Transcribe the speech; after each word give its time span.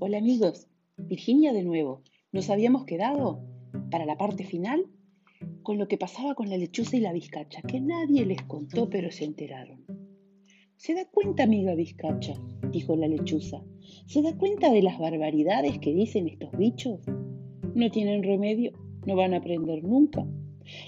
Hola 0.00 0.18
amigos, 0.18 0.68
Virginia 0.96 1.52
de 1.52 1.64
nuevo. 1.64 2.02
Nos 2.30 2.50
habíamos 2.50 2.84
quedado 2.84 3.40
para 3.90 4.06
la 4.06 4.16
parte 4.16 4.44
final 4.44 4.86
con 5.64 5.76
lo 5.76 5.88
que 5.88 5.98
pasaba 5.98 6.36
con 6.36 6.48
la 6.48 6.56
lechuza 6.56 6.96
y 6.96 7.00
la 7.00 7.12
vizcacha, 7.12 7.62
que 7.62 7.80
nadie 7.80 8.24
les 8.24 8.40
contó 8.42 8.88
pero 8.88 9.10
se 9.10 9.24
enteraron. 9.24 9.84
¿Se 10.76 10.94
da 10.94 11.04
cuenta, 11.10 11.42
amiga 11.42 11.74
vizcacha? 11.74 12.34
dijo 12.70 12.94
la 12.94 13.08
lechuza. 13.08 13.60
¿Se 14.06 14.22
da 14.22 14.38
cuenta 14.38 14.70
de 14.70 14.82
las 14.82 15.00
barbaridades 15.00 15.80
que 15.80 15.92
dicen 15.92 16.28
estos 16.28 16.52
bichos? 16.52 17.00
No 17.74 17.90
tienen 17.90 18.22
remedio, 18.22 18.70
no 19.04 19.16
van 19.16 19.34
a 19.34 19.38
aprender 19.38 19.82
nunca. 19.82 20.24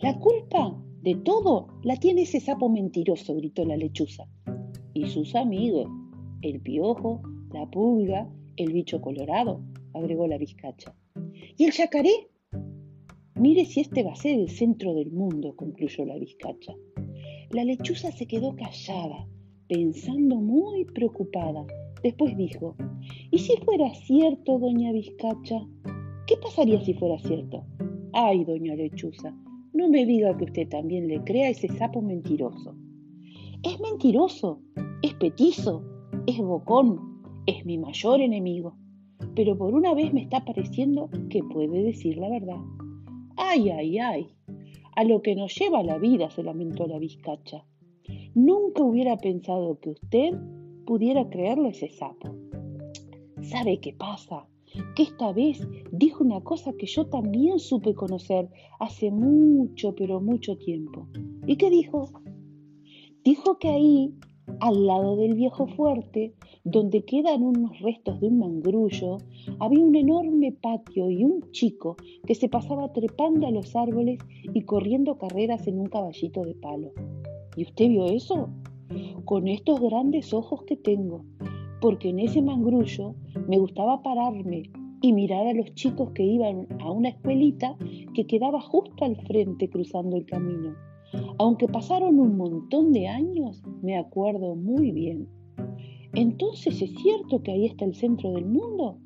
La 0.00 0.18
culpa 0.18 0.82
de 1.02 1.14
todo 1.16 1.68
la 1.82 1.96
tiene 1.96 2.22
ese 2.22 2.40
sapo 2.40 2.70
mentiroso, 2.70 3.34
gritó 3.34 3.66
la 3.66 3.76
lechuza. 3.76 4.24
Y 4.94 5.08
sus 5.08 5.34
amigos, 5.34 5.90
el 6.40 6.62
piojo, 6.62 7.20
la 7.52 7.70
pulga, 7.70 8.30
el 8.56 8.72
bicho 8.72 9.00
colorado, 9.00 9.60
agregó 9.92 10.26
la 10.26 10.38
vizcacha. 10.38 10.94
¿Y 11.56 11.64
el 11.64 11.72
yacaré? 11.72 12.28
Mire 13.36 13.64
si 13.64 13.80
este 13.80 14.02
va 14.02 14.12
a 14.12 14.16
ser 14.16 14.38
el 14.38 14.48
centro 14.48 14.94
del 14.94 15.10
mundo, 15.10 15.54
concluyó 15.56 16.04
la 16.04 16.16
vizcacha. 16.16 16.74
La 17.50 17.64
lechuza 17.64 18.12
se 18.12 18.26
quedó 18.26 18.54
callada, 18.56 19.26
pensando 19.68 20.36
muy 20.36 20.84
preocupada. 20.84 21.66
Después 22.02 22.36
dijo, 22.36 22.76
¿y 23.30 23.38
si 23.38 23.56
fuera 23.58 23.92
cierto, 23.94 24.58
doña 24.58 24.92
Vizcacha? 24.92 25.66
¿Qué 26.26 26.36
pasaría 26.36 26.80
si 26.80 26.94
fuera 26.94 27.18
cierto? 27.18 27.64
Ay, 28.12 28.44
doña 28.44 28.74
lechuza, 28.74 29.34
no 29.72 29.88
me 29.88 30.04
diga 30.06 30.36
que 30.36 30.44
usted 30.44 30.68
también 30.68 31.08
le 31.08 31.22
crea 31.24 31.48
a 31.48 31.50
ese 31.50 31.68
sapo 31.68 32.00
mentiroso. 32.02 32.76
Es 33.62 33.80
mentiroso, 33.80 34.60
es 35.02 35.14
petizo, 35.14 35.82
es 36.26 36.38
bocón, 36.38 37.13
es 37.46 37.64
mi 37.64 37.78
mayor 37.78 38.20
enemigo, 38.20 38.76
pero 39.34 39.56
por 39.56 39.74
una 39.74 39.94
vez 39.94 40.12
me 40.12 40.22
está 40.22 40.44
pareciendo 40.44 41.10
que 41.28 41.42
puede 41.42 41.82
decir 41.82 42.16
la 42.16 42.28
verdad. 42.28 42.60
Ay, 43.36 43.70
ay, 43.70 43.98
ay. 43.98 44.28
A 44.96 45.04
lo 45.04 45.22
que 45.22 45.34
nos 45.34 45.54
lleva 45.54 45.82
la 45.82 45.98
vida, 45.98 46.30
se 46.30 46.42
lamentó 46.42 46.86
la 46.86 46.98
vizcacha. 46.98 47.64
Nunca 48.34 48.82
hubiera 48.82 49.16
pensado 49.16 49.78
que 49.80 49.90
usted 49.90 50.34
pudiera 50.86 51.28
creerlo 51.28 51.68
ese 51.68 51.88
sapo. 51.88 52.34
¿Sabe 53.42 53.78
qué 53.80 53.92
pasa? 53.92 54.46
Que 54.94 55.04
esta 55.04 55.32
vez 55.32 55.66
dijo 55.92 56.24
una 56.24 56.40
cosa 56.42 56.72
que 56.72 56.86
yo 56.86 57.06
también 57.06 57.58
supe 57.58 57.94
conocer 57.94 58.48
hace 58.80 59.10
mucho, 59.10 59.94
pero 59.94 60.20
mucho 60.20 60.56
tiempo. 60.56 61.08
¿Y 61.46 61.56
qué 61.56 61.70
dijo? 61.70 62.10
Dijo 63.24 63.58
que 63.58 63.68
ahí 63.68 64.14
al 64.64 64.86
lado 64.86 65.16
del 65.16 65.34
viejo 65.34 65.66
fuerte, 65.66 66.32
donde 66.64 67.04
quedan 67.04 67.42
unos 67.42 67.78
restos 67.80 68.18
de 68.18 68.28
un 68.28 68.38
mangrullo, 68.38 69.18
había 69.60 69.84
un 69.84 69.94
enorme 69.94 70.52
patio 70.52 71.10
y 71.10 71.22
un 71.22 71.42
chico 71.50 71.96
que 72.26 72.34
se 72.34 72.48
pasaba 72.48 72.90
trepando 72.90 73.46
a 73.46 73.50
los 73.50 73.76
árboles 73.76 74.20
y 74.54 74.62
corriendo 74.62 75.18
carreras 75.18 75.66
en 75.66 75.80
un 75.80 75.86
caballito 75.88 76.44
de 76.44 76.54
palo. 76.54 76.92
¿Y 77.58 77.64
usted 77.64 77.88
vio 77.90 78.06
eso? 78.06 78.48
Con 79.26 79.48
estos 79.48 79.80
grandes 79.80 80.32
ojos 80.32 80.62
que 80.62 80.76
tengo, 80.76 81.26
porque 81.82 82.08
en 82.08 82.20
ese 82.20 82.40
mangrullo 82.40 83.14
me 83.46 83.58
gustaba 83.58 84.02
pararme 84.02 84.62
y 85.02 85.12
mirar 85.12 85.46
a 85.46 85.52
los 85.52 85.74
chicos 85.74 86.12
que 86.12 86.22
iban 86.22 86.66
a 86.80 86.90
una 86.90 87.10
escuelita 87.10 87.76
que 88.14 88.26
quedaba 88.26 88.62
justo 88.62 89.04
al 89.04 89.16
frente 89.26 89.68
cruzando 89.68 90.16
el 90.16 90.24
camino. 90.24 90.74
Aunque 91.38 91.66
pasaron 91.66 92.18
un 92.18 92.36
montón 92.36 92.92
de 92.92 93.08
años, 93.08 93.62
me 93.82 93.96
acuerdo 93.96 94.54
muy 94.54 94.92
bien. 94.92 95.28
Entonces, 96.14 96.80
¿es 96.80 96.94
cierto 96.94 97.42
que 97.42 97.52
ahí 97.52 97.66
está 97.66 97.84
el 97.84 97.94
centro 97.94 98.32
del 98.32 98.46
mundo? 98.46 98.98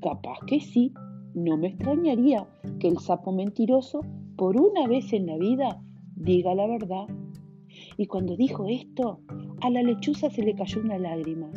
Capaz 0.00 0.38
que 0.46 0.60
sí. 0.60 0.92
No 1.34 1.56
me 1.56 1.68
extrañaría 1.68 2.46
que 2.78 2.88
el 2.88 2.98
sapo 2.98 3.32
mentiroso, 3.32 4.02
por 4.36 4.60
una 4.60 4.86
vez 4.86 5.12
en 5.14 5.26
la 5.26 5.38
vida, 5.38 5.82
diga 6.14 6.54
la 6.54 6.66
verdad. 6.66 7.06
Y 7.96 8.06
cuando 8.06 8.36
dijo 8.36 8.66
esto, 8.68 9.20
a 9.62 9.70
la 9.70 9.82
lechuza 9.82 10.28
se 10.28 10.42
le 10.42 10.54
cayó 10.54 10.82
una 10.82 10.98
lágrima. 10.98 11.50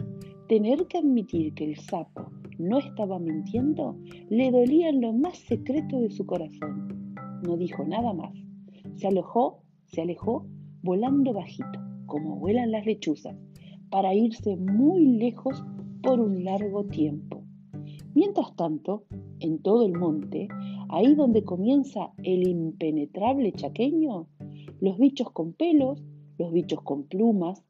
Tener 0.48 0.88
que 0.88 1.00
admitir 1.00 1.54
que 1.56 1.66
el 1.66 1.76
sapo 1.78 2.30
no 2.58 2.80
estaba 2.80 3.20
mintiendo 3.20 3.98
le 4.30 4.52
dolía 4.52 4.90
en 4.90 5.02
lo 5.02 5.12
más 5.12 5.38
secreto 5.40 6.00
de 6.00 6.10
su 6.10 6.26
corazón. 6.26 7.16
No 7.46 7.58
dijo 7.58 7.84
nada 7.84 8.14
más. 8.14 8.34
Se 8.96 9.08
alojó 9.08 9.65
se 9.88 10.02
alejó 10.02 10.46
volando 10.82 11.34
bajito, 11.34 11.80
como 12.06 12.38
vuelan 12.38 12.72
las 12.72 12.86
lechuzas, 12.86 13.36
para 13.90 14.14
irse 14.14 14.56
muy 14.58 15.06
lejos 15.18 15.64
por 16.02 16.20
un 16.20 16.44
largo 16.44 16.86
tiempo. 16.86 17.44
Mientras 18.14 18.56
tanto, 18.56 19.06
en 19.40 19.62
todo 19.62 19.86
el 19.86 19.94
monte, 19.94 20.48
ahí 20.90 21.16
donde 21.16 21.44
comienza 21.44 22.14
el 22.24 22.48
impenetrable 22.48 23.52
chaqueño, 23.52 24.28
los 24.80 24.98
bichos 24.98 25.32
con 25.32 25.54
pelos, 25.54 26.04
los 26.38 26.52
bichos 26.52 26.82
con 26.82 27.04
plumas, 27.04 27.64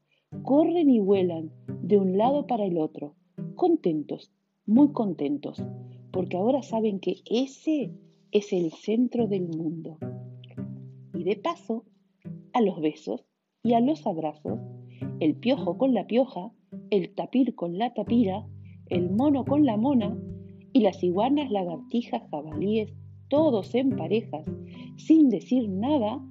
corren 0.44 0.90
y 0.90 1.00
vuelan 1.00 1.52
de 1.82 1.98
un 1.98 2.18
lado 2.18 2.46
para 2.48 2.66
el 2.66 2.78
otro, 2.78 3.16
contentos, 3.56 4.32
muy 4.66 4.92
contentos, 4.92 5.64
porque 6.12 6.38
ahora 6.38 6.62
saben 6.62 7.00
que 7.00 7.18
ese 7.30 7.92
es 8.32 8.54
el 8.54 8.72
centro 8.72 9.28
del 9.28 9.48
mundo. 9.48 9.98
Y 11.14 11.24
de 11.24 11.36
paso, 11.38 11.86
a 12.56 12.62
los 12.62 12.80
besos 12.80 13.26
y 13.64 13.74
a 13.74 13.82
los 13.82 14.08
abrazos, 14.08 14.60
el 15.20 15.36
piojo 15.36 15.78
con 15.78 15.94
la 15.94 16.08
pioja, 16.08 16.54
el 16.90 17.14
tapir 17.14 17.54
con 17.54 17.78
la 17.78 17.94
tapira, 17.94 18.48
el 18.88 19.12
mono 19.12 19.44
con 19.44 19.66
la 19.66 19.76
mona, 19.76 20.18
y 20.72 20.80
las 20.80 21.04
iguanas, 21.04 21.52
lagartijas, 21.52 22.24
jabalíes, 22.32 22.94
todos 23.28 23.76
en 23.76 23.90
parejas, 23.98 24.46
sin 24.96 25.30
decir 25.30 25.70
nada, 25.70 26.26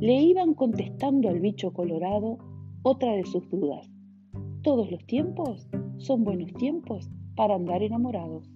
le 0.00 0.20
iban 0.20 0.52
contestando 0.52 1.30
al 1.30 1.40
bicho 1.40 1.72
colorado 1.72 2.36
otra 2.82 3.12
de 3.12 3.24
sus 3.24 3.48
dudas. 3.48 3.90
Todos 4.62 4.90
los 4.90 5.04
tiempos 5.06 5.66
son 5.96 6.24
buenos 6.24 6.52
tiempos 6.54 7.08
para 7.36 7.54
andar 7.54 7.82
enamorados. 7.82 8.50